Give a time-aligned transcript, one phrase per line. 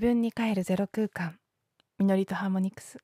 [0.00, 1.36] 分に帰るゼロ空間。
[1.98, 3.00] みのりとハーモニクス。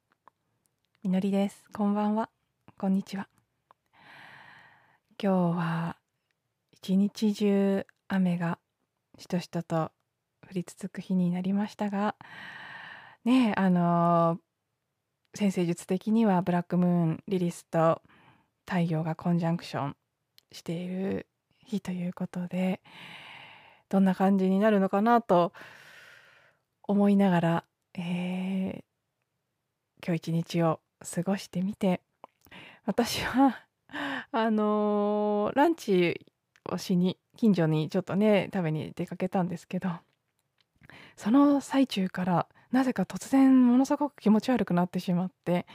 [1.05, 1.63] みのりです。
[1.75, 2.31] こんばんは。
[2.79, 3.29] こんにちは。
[5.23, 5.97] 今日は
[6.73, 8.59] 一日中雨が
[9.19, 9.93] しとしとと
[10.49, 12.15] 降り続く日になりましたが
[13.27, 14.39] ねあの
[15.35, 18.01] 先生術的にはブラックムーンリリスと
[18.67, 19.97] 太陽がコンジャンクション
[20.51, 21.27] している
[21.63, 22.81] 日ということで
[23.91, 25.53] どんな感じになるのかなと
[26.89, 27.65] 思いながら、
[27.95, 28.83] えー、
[30.05, 30.81] 今日一日を
[31.15, 32.01] 過ごしてみて
[32.85, 33.65] 私は
[34.33, 36.27] あのー、ランチ
[36.71, 39.91] をしに近所にちょっとね食べに出かけたんですけど
[41.17, 45.67] その最中からなぜか突然ものすごく気持ち悪くなってしまって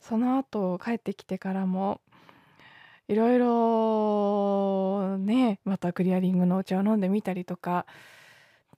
[0.00, 2.00] その後帰ってきてからも
[3.08, 7.86] いろいろねまたクリアリングのお茶を飲んでみたりとか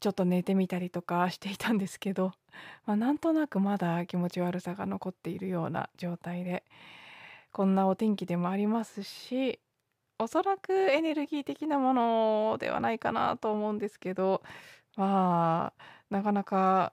[0.00, 2.32] ちょっと寝てみたりとかしていたんですけど、
[2.86, 6.64] まあ、なんとなくまだ気持ち悪さが残っているような状態で
[7.52, 9.60] こんなお天気でもありますし
[10.18, 14.42] おそらくエネルギー的なものではないかなと思うんですけど
[14.96, 16.92] まあなかなか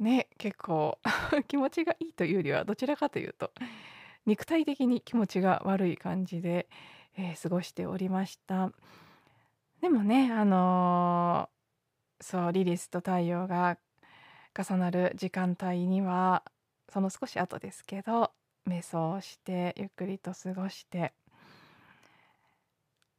[0.00, 0.98] ね結構
[1.46, 3.52] 気持ちがいいというよりはどちらかというと
[4.26, 6.68] 肉体的に気持ちが悪い感じで、
[7.16, 8.70] えー、過ごしておりました。
[9.80, 11.48] でもねあの
[12.22, 13.78] そうリリスと太陽が
[14.56, 16.44] 重なる時間帯には
[16.88, 18.30] その少し後ですけど
[18.68, 21.12] 瞑想をしてゆっくりと過ごして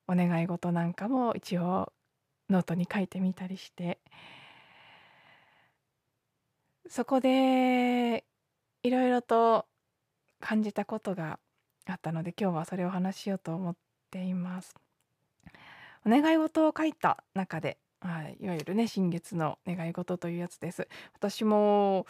[0.07, 1.91] お願い事なんかも一応
[2.49, 3.99] ノートに書いてみたりして
[6.87, 8.23] そこで
[8.83, 9.65] いろいろと
[10.39, 11.39] 感じたことが
[11.87, 13.75] あったので今日はそれを話しようと思っ
[14.11, 14.75] ています。
[16.05, 20.87] お願い事を書いた中ではい、いわゆるね新月の願い事というやつです。
[21.13, 22.05] 私も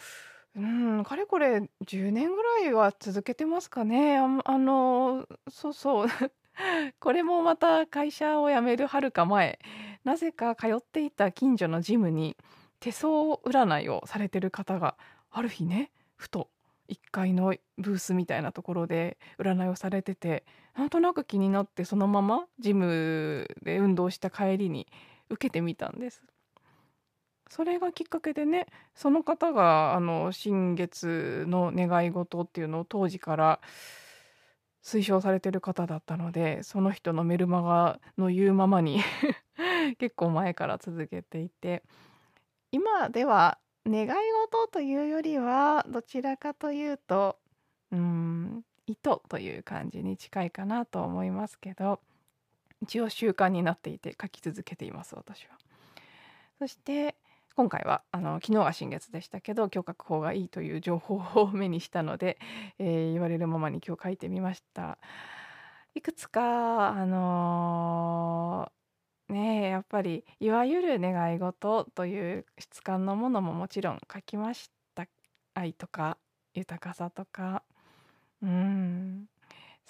[0.56, 4.18] うんかれこれ10年ぐらいは続けてますかね。
[4.18, 6.08] ああのそうそう
[6.98, 9.58] これもまた会社を辞めるはるか前
[10.02, 12.36] なぜか通っていた近所のジムに
[12.80, 14.96] 手相占いをされてる方が
[15.30, 16.48] ある日ねふと
[16.88, 20.44] 1階のブースみたいなところで占いをされてて
[20.76, 24.86] なんとなく気になってそのままジムで運動した帰りに
[25.34, 26.22] 受けてみたんです。
[27.50, 33.60] それがきっかけでねその方があの新月の願い事っていうのを当時から
[34.82, 39.00] 推奨されてる方だったのでその人のメルマガの言うままに
[39.98, 41.82] 結構前から続けていて
[42.72, 44.08] 今では願い
[44.50, 47.38] 事というよりはどちらかというと
[47.92, 52.00] うん意図という感じに近いかなと思いますけど。
[52.84, 55.56] 一応習慣になっていて書き続けています私は。
[56.58, 57.16] そして
[57.56, 62.38] 今回はあの昨日は新月でしたけど今日書く方がいいという情報を目にしたので、
[62.78, 64.98] えー、言われるままに今日書いてみました。
[65.94, 75.06] いくつかあのー、ねやっぱりいわゆる願い事という質感のものももちろん書きました
[75.54, 76.18] 愛とか
[76.52, 77.62] 豊かさとか
[78.42, 79.28] うん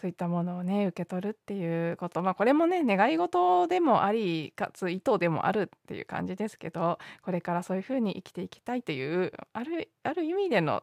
[0.00, 2.22] そういったものをね受け取るっていうこと。
[2.22, 10.83] まあこれもね願い事でもありかつ意図でもあるっていう感じですけどこれからそういうふうに生きていきたいというあるある意味での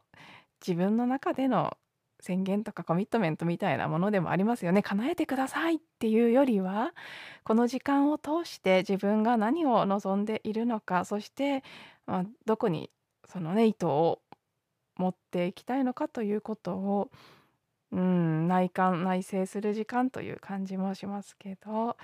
[0.66, 1.78] 自分の中での
[2.22, 4.84] 宣言とかコミットメントみたいなものでもありますよね。
[4.84, 6.94] 叶えてくださいっていうよりは
[7.44, 11.64] この時間を通して自分が何を望んでいるのかそして、
[12.06, 12.92] まあ、どこに
[13.26, 14.22] そのね意図を
[14.98, 17.10] 持っていきたいのかということを
[17.92, 21.98] うん、内観内省する時間という感じもしますけど。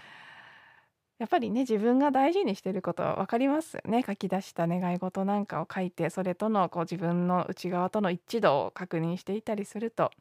[1.20, 4.04] やっぱりね自分が大事にしてることは分かりますよね。
[4.06, 10.12] 書き出した願い事なんかを書いてそれとのこう自分の内側との一致度を確認していたりすると。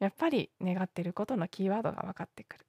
[0.00, 2.66] やっぱり願ってることのキーワードが分かってくる。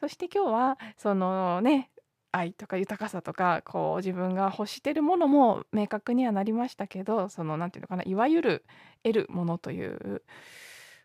[0.00, 1.90] そして今日はそのね
[2.32, 8.64] 愛とか豊かさとかこう自分が欲してるものも明確にはなりましたけどその何て言うのかないわゆる
[9.04, 10.22] 得るものという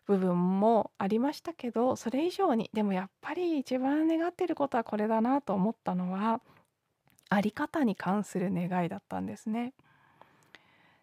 [0.06, 6.40] 部分もありましたけどそれ以上にでもやっぱり一番願ってることはこれだなと思ったのは
[7.28, 9.72] あり方に関する願いだったんですね。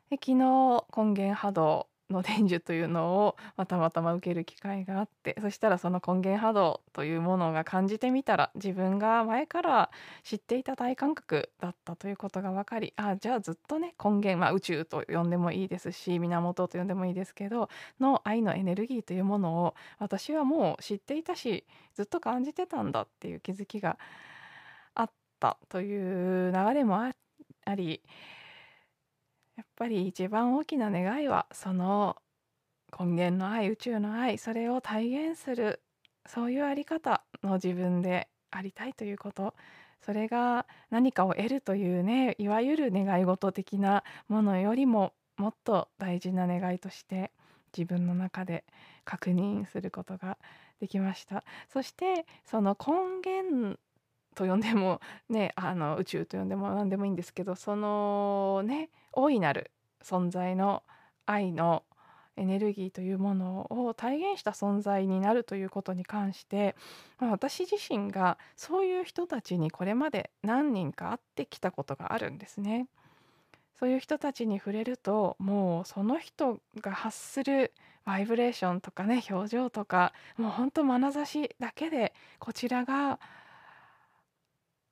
[0.10, 9.92] で昨日根源波動の伝授というのを、またまたま受ける機会があってそしたらその根源波動というものが感じてみたら自分が前から
[10.24, 17.70] 知っていた大感覚だったということが分かりあじゃあずっとね根源、まあ、宇宙と呼んでもいいですし源と呼んでもいいですけど
[18.00, 21.66] の愛のエネルギーというものを私はもう知っていたし
[21.96, 23.98] ずっと感じてたんだっていう気づきが
[24.96, 28.02] あったという流れもあり
[29.60, 32.16] やっぱり一番大きな願いはその
[32.98, 35.82] 根源の愛宇宙の愛それを体現する
[36.26, 39.56] そういうあり方の自分でありたいということ
[40.00, 47.34] それが何かを得るというねいわゆる願い事的なものよりももっと大事な願いとして
[47.78, 48.64] 自分の中で
[49.04, 50.38] 確認することが
[50.80, 51.44] できました。
[51.68, 53.78] そしてその根源
[54.40, 59.72] と呼んでもねあの宇宙と呼んでも何でもいいんですけどそのね大いなる
[60.02, 60.84] 存在の
[61.26, 61.84] 愛の
[62.38, 66.78] エネルギーというものを体現した存在になるということに関して、
[67.20, 72.88] まあ、私自身がそういう人たちにこれまで何人か会ってきたことがあるんですね。
[73.78, 77.74] そういう人たちに触れるともうその人が発する
[78.06, 83.20] バイブレーションとかね表情とかもうほんと眼差しだけでこちらが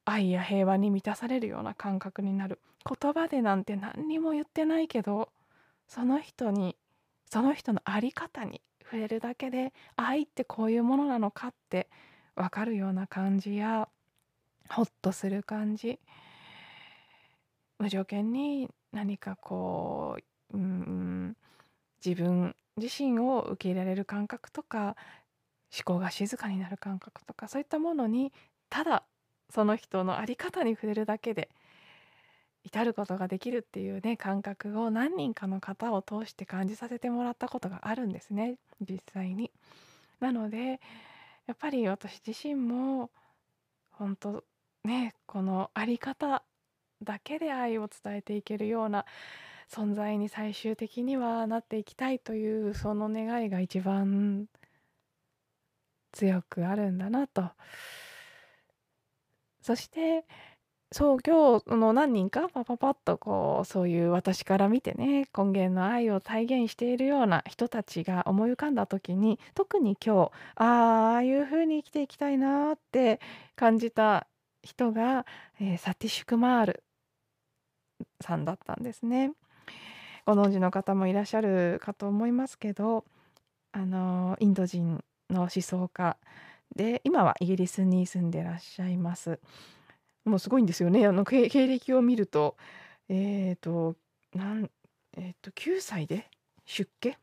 [0.09, 2.59] 愛や平和に満たされるような感覚になる。
[2.85, 5.29] 言葉でなんて何にも言ってないけど
[5.89, 6.77] その人に
[7.29, 11.89] その人の在り方に触れるだけで愛ってこういうものなのかって
[12.35, 13.89] 分かるような感じや
[14.69, 15.99] ほっとする感じ。
[17.77, 20.17] 無条件に何かこ
[20.53, 21.35] う、うん、
[22.03, 24.95] 自分自身を受け入れられる感覚とか
[25.75, 28.31] 思考が静かになる感覚とかそういったものに
[28.69, 29.03] ただ
[29.49, 31.49] その人の在り方に触れるだけで
[32.63, 39.51] 至ることができるっていうね感覚を何人かの方を通して感じさせてもらったことがあるんですね実際に。
[40.19, 40.81] なので
[41.45, 43.09] やっぱり私自身も
[43.91, 44.43] 本当
[44.83, 46.43] ねこの在り方
[47.01, 49.05] だけで愛を伝えていけるような
[49.69, 54.47] 存在に最終的にはなっていきたいというその願いが一番
[56.11, 57.51] 強くあるんだなと。
[59.67, 60.23] そして
[60.93, 73.19] そう今日の何人かパパパッとこうそういう私から見てね根源の愛を体現しているような人たちが思い浮かんだ時に特に今日ああいう風に生きていきたいなって
[73.57, 74.27] 感じた
[74.63, 75.25] 人が、
[75.59, 76.83] えー、サティシュクマール
[78.21, 79.33] さんだったんですね。
[80.25, 83.03] ご存知の方もいらっしゃるかと思いますけど
[83.73, 86.15] あのインド人の思想家
[86.75, 89.39] で今はイギリスに住んでらっしゃいます。
[90.25, 91.05] もうすごいんですよね。
[91.07, 92.57] あの経歴を見ると、
[93.09, 93.95] えっ、ー、と、
[94.33, 94.69] なん、
[95.15, 96.29] えっ、ー、と、9歳で
[96.65, 97.17] 出家？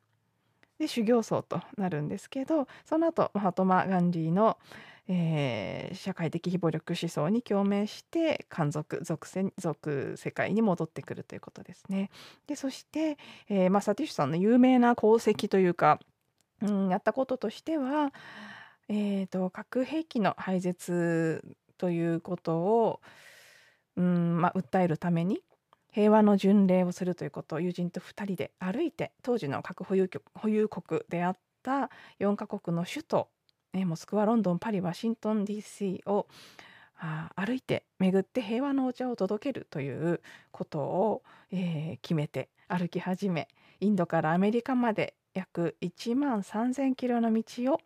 [0.78, 4.58] で修行僧となるんですけど、その後、マハトマ・ガンディの、
[5.06, 12.10] えー、社会的非暴力思想に共鳴して漢族属せ属世界に戻ってくるということですね。
[12.46, 13.18] でそして、
[13.48, 16.00] えーまあ、サティッシュさんの有名な功績というか、
[16.62, 18.12] うん、やったこととしては、
[18.88, 21.42] えーと核兵器の廃絶
[21.78, 23.00] ということを、
[23.96, 25.40] うんまあ、訴えるために
[25.92, 33.28] 平和の巡礼をするということを友人と2人で歩いて当時の核保有保有国であった4カ国の首都、
[33.72, 36.26] えモスクワロンドンパリワシントン DC を
[36.96, 40.20] あ歩いて巡って平和のお茶を届けるという
[40.50, 41.22] ことを、
[41.52, 43.48] えー、決めて歩き始め
[43.80, 47.80] インドからアメリカまで約1万3,000キロの道を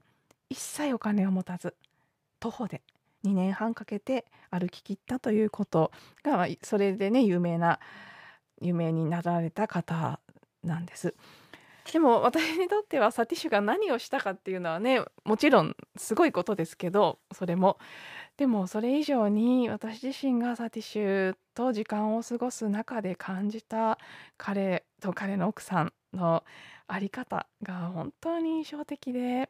[0.50, 1.74] 一切お金を持たず
[2.40, 2.82] 徒歩で
[3.24, 5.90] 2年半かけて歩き切ったということ
[6.22, 7.80] がそれでね有名な
[8.60, 10.20] 有名になられた方
[10.62, 11.14] なんです。
[11.92, 17.78] でも私にとってはサティシュが何をしたかっていうのはねもちろんすごいことですけどそれも
[18.36, 23.98] でもそれ以上に私自身がサティシュと時間を過ごす中で感じた
[24.36, 26.44] 彼と彼の奥さんの
[26.88, 29.48] 在り方が本当に印象的で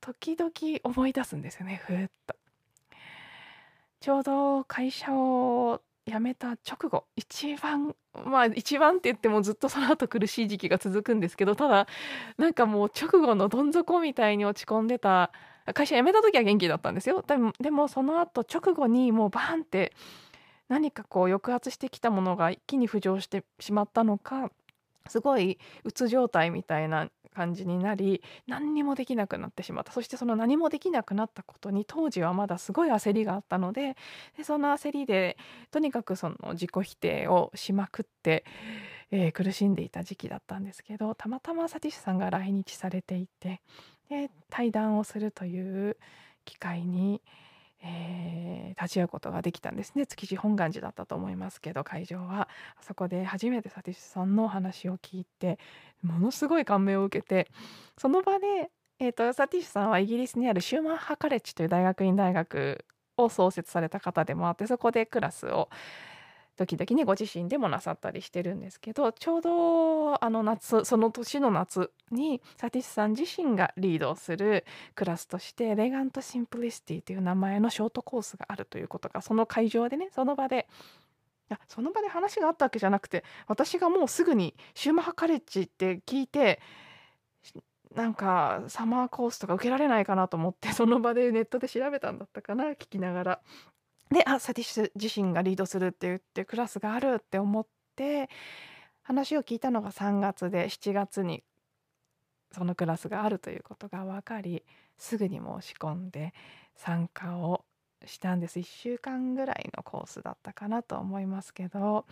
[0.00, 0.52] 時々
[0.84, 2.36] 思い出すんですよねふーっと。
[4.00, 11.88] ちょうど会社を辞めた直後一番まあ一番って言ってもずっとその後苦しい時期が続くんですけどただ
[12.38, 15.32] なんかもう直後のどん底みたいに落ち込んでた
[15.74, 19.92] 会社辞めた時は元気だったんですよでもでもその後直後にもうバーンって
[20.68, 24.50] 何かこう抑圧してきたものが一気に浮上してしまったのか
[25.08, 33.94] すごいうつ状態みたいな感じになり何にもできなくなってしまったそしてその何もできなくなったことに当時はまだすごい焦りがあったので
[34.38, 35.36] でその焦りで
[35.70, 38.46] とにかくその自己否定をしまくって、
[39.10, 43.60] えー、苦しんでいた時期だったんですけどたまたまサティシュさんが来日されていて
[44.08, 45.98] で対談をするという
[46.46, 47.20] 機会に。
[47.86, 50.06] えー、立ち会うことができたんですね。
[50.06, 52.48] 築地本願寺だったと思いますけど会場は。
[52.80, 55.58] そこで初めてサティシュさんのお話を聞いて
[56.02, 57.48] ものすごい感銘を受けて
[57.96, 62.84] その場で、えーと、サティシュさんはイギリスにあるシューマンハカレッジという大学院大学
[63.16, 65.68] を創設された方でもあってそこでクラスを
[66.56, 80.66] 時々ねご自身でもなさったりしてるんですけどちょうどあの夏その年の夏にサティスさん自身がリードをするクラスとしてレガント・シンプリシティという名前のショートコースがあるということがその会場でねその場で
[81.48, 86.60] いやその場で話があったわけじゃなくて私がもうすぐにシューマハカレッジって聞いて
[87.94, 93.40] なんかサマーコースとか受けられないかなと思ってその場でネットで調べたんだったかな聞きながら。
[94.10, 98.28] であサティッシュ自身がリードするって言ってクラスがあるって思って
[99.02, 101.42] 話を聞いたのが3月で7月に
[102.52, 104.64] そのクラスがあるということが分かり
[104.96, 106.32] すぐに申し込んで
[106.74, 107.64] 参加を
[108.04, 108.58] したんです。
[108.60, 112.06] 1週間ぐらいのコースだったかなと思いますけど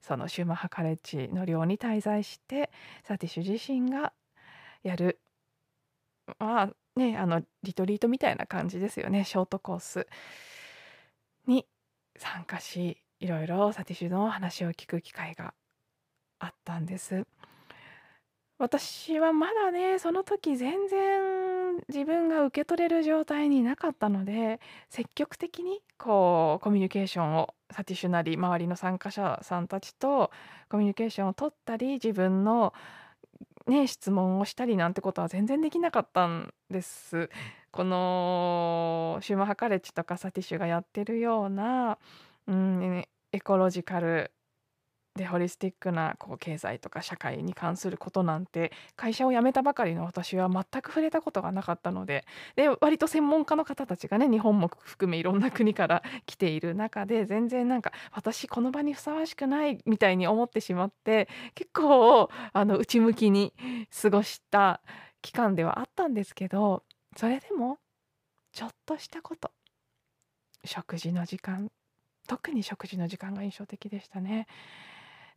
[0.00, 2.70] そのシューマハカレッジの寮に滞在して
[3.04, 4.12] サティッシュ自身が
[4.82, 5.20] やる
[6.38, 10.06] まあねあのリトリートみたいな感じですよねショートコース。
[11.46, 11.66] に
[12.16, 15.54] 参加しいろいろサティシュの話を聞く機会が
[16.38, 17.26] あったんです。
[18.58, 30.30] 私はまだねその時全然自分が受け取れる状態になかったので積極的にこうコミュニケーションをサティシュなり周りの参加者さんたちと
[30.68, 32.72] コミュニケーションを取ったり自分の
[33.66, 37.30] ね質問をしたりなんてことは全然できなかったんです。
[37.74, 41.98] このシューマハカレッジとかサティッシュがやってるような、
[42.46, 44.30] うん、エコロジカル
[45.16, 63.52] でホリスティックなこう経済とか社会に関することなんて会社を辞めたばかりの私は全く触れたことがなかったのでで割と専門家の方たちがね日本も含めいろんな国から来ている中で全然なんか私この場にふさわしくないみたいに思ってしまって結構あの内向きに
[64.00, 64.80] 過ごした
[65.22, 66.84] 期間ではあったんですけど
[67.16, 67.78] それでも
[68.52, 69.50] ちょっとしたこと。
[70.64, 71.70] 食事の時間。
[72.26, 74.46] 特に食事の時間が印象的でしたね。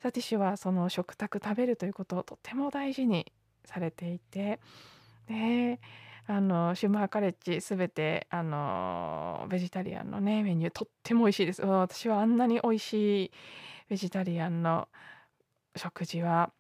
[0.01, 3.31] サティッシュはその食卓食べるということをとても大事に
[3.65, 4.59] されていて。
[5.27, 5.79] で
[6.29, 11.61] あのシューマーカレッジすべてあのベジタリアンのねメニューとっても美味しいです。
[11.61, 13.31] 私はあんなに美味しい
[13.89, 14.89] ベジタリアンの
[15.77, 16.51] 食事は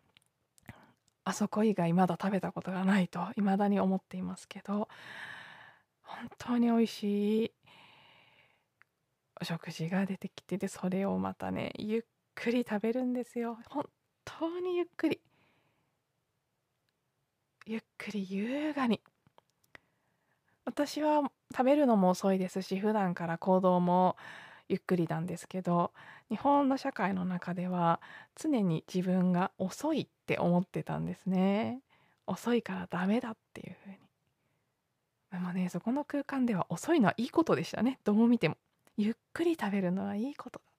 [1.27, 4.87] あそこ以外まだ食べたことがないと未だに思っていますけど
[6.01, 7.51] 本当に美味しい
[9.41, 12.01] お食事が出てきててそれをまたねゆっ
[12.33, 13.59] くり食べるんですよ。
[13.67, 13.89] 本
[14.23, 15.19] 当にゆっくり。
[17.65, 19.01] ゆっくり優雅に。
[20.63, 24.15] 私は食べるのも遅いですし普段から行動も
[24.69, 25.91] ゆっくりなんですけど
[26.29, 28.01] 日本の社会の中では
[28.35, 31.81] 常に自分が遅いって思ってたんですね。
[32.25, 33.97] 遅いからダメだっていうふうに。
[35.31, 37.99] でもねそこの空間では遅いのはいいことでしたね。
[38.03, 38.57] どう見ても。
[38.97, 40.73] ゆっくり食べるのはいいことだっ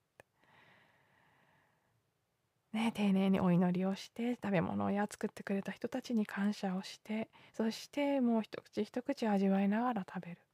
[2.73, 2.76] て。
[2.78, 10.48] ね丁寧にお祈りをして食べ物や作ってくれた人たちに感謝をしてそしてもう一口一口味わいながら食べる。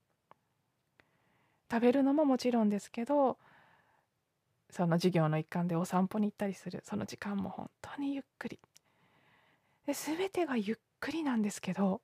[1.71, 3.39] 食べるのももちろんですけど
[4.71, 6.83] その授業の一環でお散歩に行ったりする。
[6.85, 8.59] その時間も本当にゆっくり。
[9.87, 12.01] で全てがゆっくりなんですけど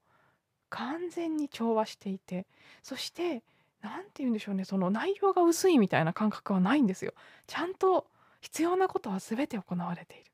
[0.68, 2.46] 完全に調和していて
[2.82, 3.42] そして
[3.80, 7.12] 何て言うんでしょうねその内容が薄いみたいな感覚はないんですよ。
[7.46, 8.06] ちゃんと
[8.40, 10.30] 必要なことは全て行われている。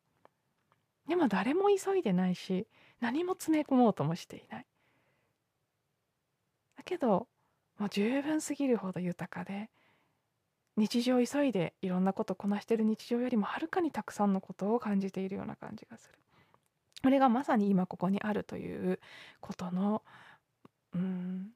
[1.08, 2.66] でも誰も急いでないし
[3.00, 4.66] 何も詰め込もうともしていない。
[6.76, 7.28] だけど
[7.78, 9.70] もう十分すぎるほど豊かで
[10.76, 16.18] 日常急いでいろんなことこなしてる日常よりもはるかにたくさんのことを感じているような感じがする。
[17.02, 18.98] これがまさに今ここにあるという
[19.40, 20.02] ことの
[20.94, 21.50] うん、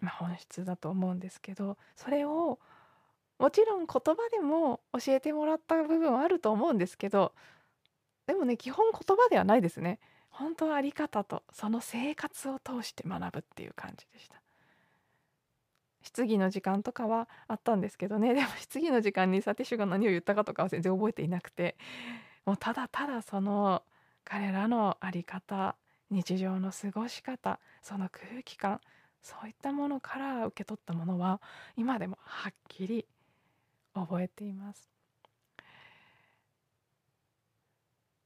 [0.00, 2.58] まあ、本質だと思うんですけどそれを
[3.38, 7.32] もちろん言葉でも教えてもらった部分はあると思うんですけど
[8.26, 9.98] でもね基本言葉ではないですね
[10.28, 14.40] 本当はあり方とその生活を通して学ぶっていう感じでした
[16.02, 21.76] 質疑の時間とかはあったんですけどね でも質疑の時間にサティッシュが何を言ったかとかは全然覚えていなくて
[22.44, 23.82] もうただただその
[24.24, 25.76] 彼らの在り方
[26.10, 28.80] 日常の過ごし方その空気感
[29.22, 31.40] そういったものから受け取ったものは
[31.76, 33.06] 今でもはっきり
[33.94, 34.90] 覚えています。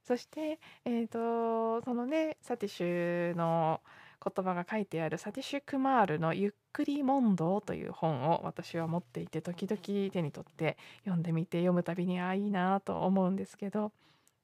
[0.05, 3.81] そして、えーと、そのねサティッシュの
[4.25, 13.93] 言葉が書いてあるサティシュ・クマールの「ゆっくり問答」という本を私は持っていて時々手に取って読んでみて読むたびにああいいなと思うんですけど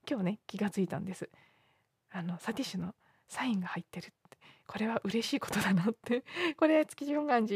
[0.09, 1.29] 今日ね気がついたんです。
[2.11, 2.93] あのサティシュの
[3.27, 6.23] サインが入ってるってこれは嬉しいことだなって
[6.57, 7.55] これ築地本願寺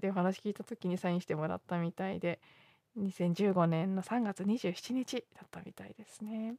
[0.00, 2.40] でお話聞いた時にサインしてもらったみたいで
[2.98, 6.56] 2015年の3月27日だったみたいですね。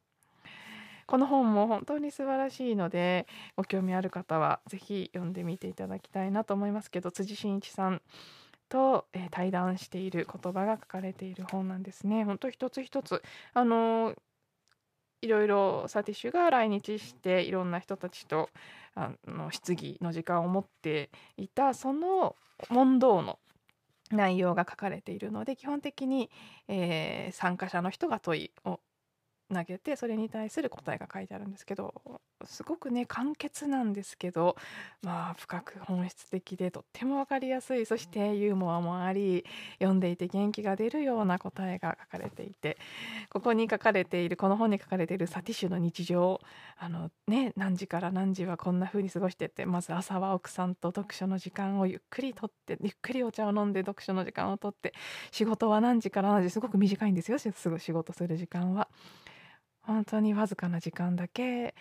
[1.08, 8.02] この本も本当に素晴らしいのでご興味ある方は是非読んでみていただきたいなと思いますけど辻真一さん
[8.70, 12.26] と、えー、対談している言葉が書かれている本なんですね。
[12.26, 13.24] 本当一つ一つ
[13.54, 14.14] あの
[15.22, 18.50] いろいろサティッシュが来日していろんな人たちと
[18.94, 22.36] あの質疑の時間を持っていたその
[22.70, 23.40] 問答の
[24.12, 26.30] 内容が書かれているので基本的に、
[26.68, 28.80] えー、参加者の人が問いを
[29.54, 31.94] 投げてそれに対する答えが書いてあるんですけど
[32.46, 34.56] すごくね簡潔なんですけど
[35.02, 39.46] まあ深く本質的でとっても分かりやすいそしてユーモアもあり
[39.80, 42.78] 読んでいて元気が出るような答えが書かれていて
[43.30, 46.42] ここに書かれているこの本に書かれているサティッシュの日常
[46.78, 54.94] あのね何時から何時はこんな風に過ごしてってまず朝は奥さんと読書の時間をゆっくりとってゆっくりお茶を飲んで読書の時間をとって
[55.32, 58.88] 仕事は何時から何時すごく短いんですよすぐ仕事する時間は。
[59.88, 61.74] 本当にわずかな時間だけ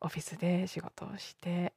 [0.00, 1.72] オフィスで仕事をして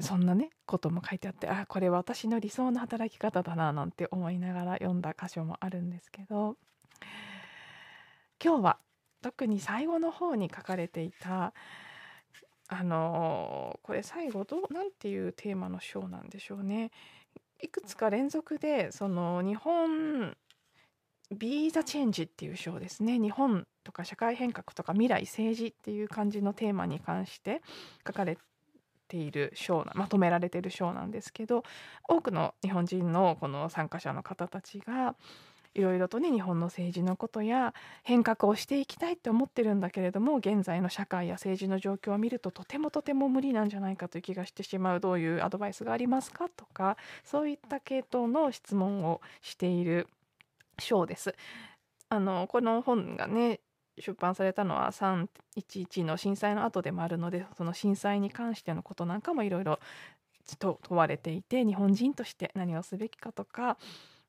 [0.00, 6.56] そんなねことも書いてあってあこれ私の理想の働き方だななんて思いながら読んだ箇所もあるんですけど
[8.42, 8.78] 今日は
[9.22, 11.52] 特に最後の方に書かれていた
[12.68, 16.90] あのこれ最後どうなんていうテーマの章なんでしょうね。
[17.60, 20.36] いくつか連続でその日本
[21.34, 23.18] ビーザチェンジっていう章ですね。
[23.18, 27.62] 日本とか社会変革とか未来政治っていう感じのテーマに関して
[28.06, 28.38] 書かれ
[29.08, 31.62] ている章まとめられている章なんですけど
[32.08, 35.14] 多くの日本人のこの参加者の方たちが
[35.74, 37.74] いろいろとね日本の政治のことや
[38.04, 45.00] 変革をしていきたいって思ってるんだけれども現在の社会や政治の状況を見るととてもとても無理なんじゃないかという気がしてしまう。
[45.00, 50.06] どういうアドバイスがありますかとかそういった系統の質問をしている
[50.78, 51.34] 章です。
[52.08, 53.60] あのこの本がね
[53.98, 59.78] 出版されたのは311の震災の後でもあるのでその震災に関してのことなんかもいろいろ
[60.58, 63.78] 問われていて日本人として何をすべきかとか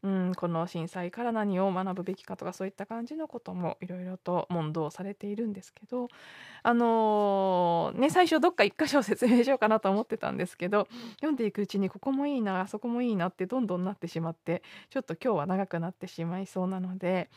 [0.05, 6.09] うん、この震災から何を学ぶべきかとかそういった感じのこともいろいろと問答されているんですけど
[6.61, 17.31] あのー、ね最初どっか一箇所説明しようかなと思ってたんですけど読んでいくうちにここもいいなあそこもいいなってどんどんなってしまってちょっと今日は長くなってしまいそうなので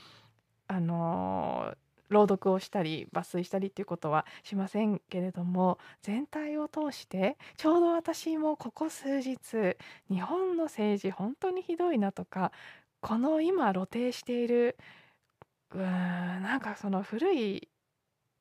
[0.67, 9.39] あのー朗読をしたり抜粋したりっていうことはしませんけれども全体を通してちょうど私もここ数日
[10.11, 12.53] 日本の政治本当にひどいなとか
[13.01, 14.77] この今露呈している
[15.75, 17.69] うーんなんかその古い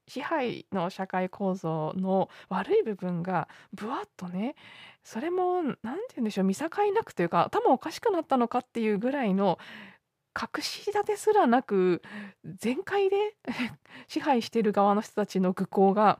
[0.08, 4.56] 支配の社会構造の悪い部分がぶわっとね
[5.04, 9.60] それも何て言うんでしょう見境なくというか頭おかしくなったのかっていうぐらいの
[10.40, 12.02] 隠し立てすらなく
[12.46, 13.36] 全開で
[14.08, 16.20] 支配している側の人たちの愚行が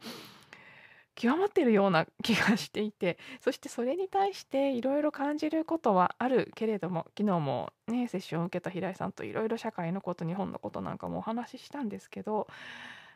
[1.18, 12.48] 極まってるような気がしていてそしてそれに対していろいろ感じることはあるけれども昨日もねセッションを受けた平井さんといろいろ社会のこと日本のことなんかもお話ししたんですけど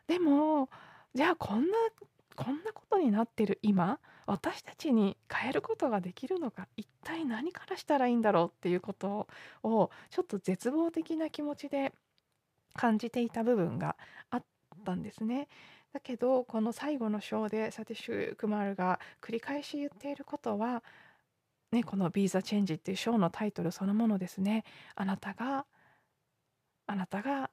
[0.08, 0.70] でも
[1.14, 1.78] じゃあこんな
[2.44, 9.28] こんなことになってる今私たちに変えることができるのか一体何からしたらいいんだろうっていうこと
[9.64, 11.94] をちょっと絶望的な気持ちで
[12.74, 13.96] 感じていた部分が
[14.30, 14.44] あっ
[14.86, 15.48] たんですね。
[15.94, 20.84] だけどこの最後の章でサティシュ・クマールが繰り返し言っていることは、
[21.72, 24.64] ね、この「ビーザ・チェンジ」っていう章のタイトルそのものですね。
[24.96, 25.66] あなたが
[26.88, 27.52] あなたが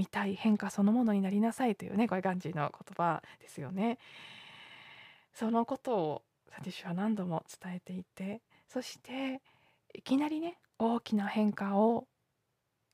[0.00, 3.98] 見たい変化そのものになりなさいというねこれガンジーの言葉ですよね。
[5.34, 9.42] そのことをサティッシュは何度も伝えていてそして
[9.92, 12.06] いきなりね大きな変化を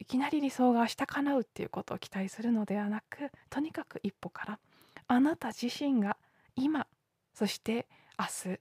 [0.00, 4.58] いきなり理想が明日叶うっていうことを期待するのではなくとにかく一歩から
[5.06, 6.16] あなた自身が
[6.56, 6.88] 今
[7.32, 7.86] そして
[8.18, 8.60] 明日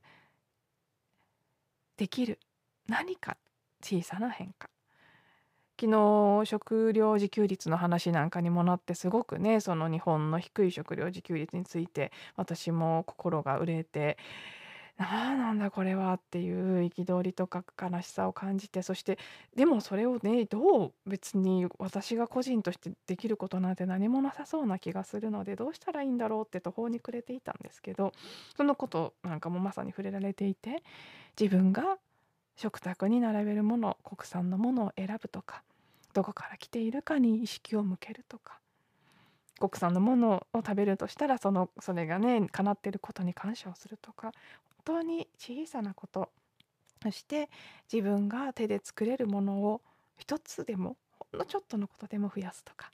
[1.98, 2.40] できる
[2.88, 3.38] 何か
[3.82, 4.70] 小さな変化
[5.80, 14.18] 昨日食料自給率の話なんかにもなってすごくねその日本の低い食料自給率について私も心が憂えて
[14.98, 19.20] ああなんだこれはっていう憤りとか悲しさを感じてそして
[19.54, 28.14] でもそれをねどう別に私が個人としてできることなんて何もなさそうな気がするのでどうしたらいいんだろうって途方に暮れていたんですけど
[28.56, 30.82] そのことなんかもまさに触れられていて
[31.40, 31.98] 自分が
[32.56, 35.64] 食卓に並べるもの国産のものを選ぶとか
[36.14, 38.60] どこから来ているかに意識を向けるとか
[39.60, 44.32] 国産のものを食べるとしたらそのそれがね叶っていることに感謝をするとか
[44.86, 46.30] 本当に小さなこと
[47.04, 47.50] そして
[47.92, 49.82] 自分が手で作れるものを
[50.18, 50.98] 一つでも
[51.32, 52.92] ほんのちょっとのことでも増やすとか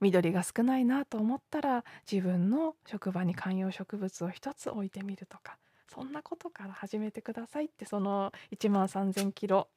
[0.00, 5.58] 緑が少ないなと思ったら自分の職場に観葉植物を一つ置いてみるとか
[5.92, 9.68] そんなことから始めてくださいってその1万3,000キロ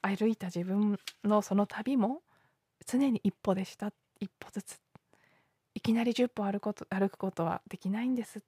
[0.00, 2.22] 歩いた自分のその旅も
[2.86, 3.92] 常に一歩でした。
[4.20, 4.80] 一歩ずつ
[5.74, 8.40] いきなり10歩歩くこと歩くことはできないんです。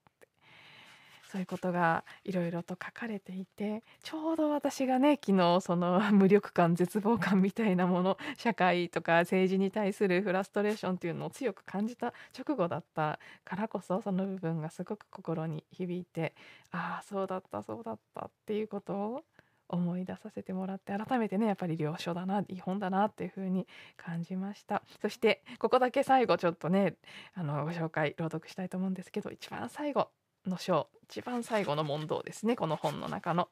[1.31, 16.35] そういうことがいろいろと書かれていてちょうど私がね昨日その 無力感絶望感みたいなもの社会とか政治に対するフラストレーションっていうのを強く感じた直後だったからこそその部分がすごく心に響いて
[16.73, 19.25] ああそうだったそうだったっていうことを
[19.69, 24.83] 思い出させてもらって改めてねやっぱり良書だないい本だなっていう風に感じました。
[25.01, 26.97] そしてここだけ最後ちょっとね
[27.35, 30.09] あのご紹介朗読したいと思うんですけど一番最後。
[30.46, 33.48] の章一番最後の問答ですねこの本の中の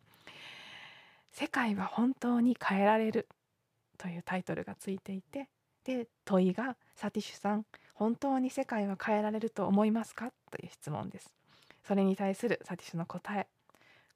[1.33, 3.29] 「世界は本当に変えられる」
[3.99, 5.49] というタイトルがついていて
[5.85, 11.35] で問いが「サティシュさん本当に世界は変えられると思いますか?」という質問です。
[11.83, 13.49] それに対するサティシュの答え。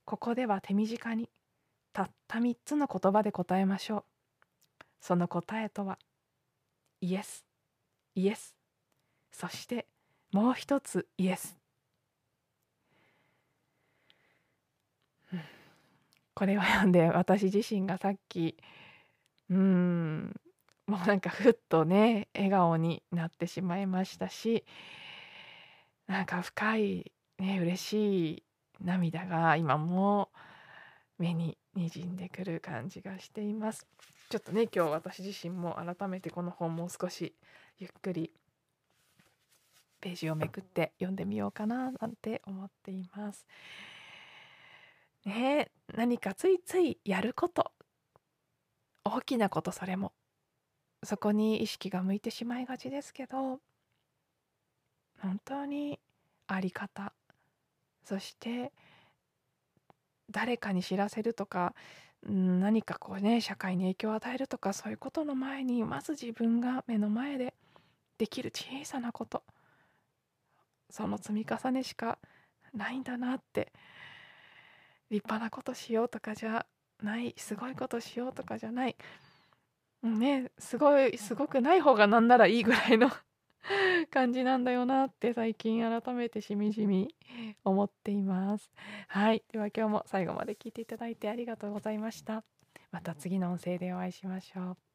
[0.04, 1.30] ここでは手短に
[1.92, 4.04] たった3つの言葉で答えましょう。
[5.00, 5.98] その答えとは
[7.00, 7.46] イエス
[8.14, 8.54] イエス。
[9.30, 9.86] そして
[10.32, 11.61] もう一つイエス。
[16.42, 18.56] これを読んで私自身がさっき
[19.48, 20.34] うーん
[20.88, 24.64] もうなんかふっとね笑顔になってしまいましたし
[26.08, 28.42] なんか深いね嬉しい
[28.80, 30.30] 涙が今も
[31.16, 33.86] 目ににじんでくる感じがしています。
[34.28, 37.36] ちょっとね今日私自身も改めてこの本も少し
[37.78, 38.32] ゆっくり
[40.00, 43.46] ページをめくって読んでみようかななんて思っています。
[45.24, 47.72] ね何かついついやること。
[49.04, 50.12] 大きなことそれも。
[51.04, 53.58] そこに意識が向いてしまいがちですけど
[55.20, 55.98] 本当に
[56.46, 57.12] あり方。
[58.04, 58.72] そして
[60.30, 61.74] 誰かに知らせるとか
[62.24, 67.54] 何かこうね社会に影響を与えるとかそういうことの前にまず自分が目の前で
[68.18, 69.42] できる小さなこと。
[70.90, 72.18] その積み重ねしか
[72.74, 73.72] ないんだなって
[75.12, 76.64] 立派なことしようとかじゃ
[77.02, 78.96] ないすごいことしようとかじゃない。
[80.02, 83.08] ねすごいすごくない方がなんならいいぐらいの
[84.10, 87.14] 感じなんだよなって最近改めてしみじみ
[87.62, 88.72] 思っています。
[89.08, 89.44] はい。
[89.52, 92.42] では今日も最後まで聞いていただいてありがとうございました。
[92.90, 94.91] また次の音声でお会いしましょう。